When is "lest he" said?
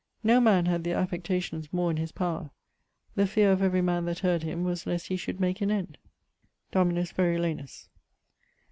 4.87-5.15